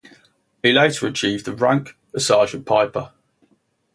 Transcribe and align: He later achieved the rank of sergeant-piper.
He 0.63 0.73
later 0.73 1.05
achieved 1.05 1.45
the 1.45 1.53
rank 1.55 1.95
of 2.15 2.23
sergeant-piper. 2.23 3.11